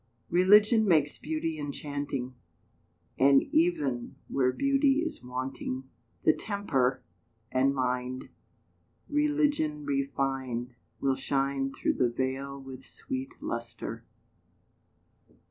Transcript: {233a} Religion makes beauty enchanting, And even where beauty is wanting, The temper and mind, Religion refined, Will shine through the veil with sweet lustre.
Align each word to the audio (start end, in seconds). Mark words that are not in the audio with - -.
{233a} 0.31 0.31
Religion 0.55 0.87
makes 0.87 1.17
beauty 1.19 1.59
enchanting, 1.59 2.33
And 3.19 3.43
even 3.53 4.15
where 4.29 4.51
beauty 4.51 5.01
is 5.05 5.23
wanting, 5.23 5.83
The 6.23 6.33
temper 6.33 7.03
and 7.51 7.75
mind, 7.75 8.29
Religion 9.09 9.85
refined, 9.85 10.73
Will 11.01 11.13
shine 11.13 11.71
through 11.71 11.93
the 11.93 12.09
veil 12.09 12.59
with 12.59 12.83
sweet 12.83 13.35
lustre. 13.43 14.03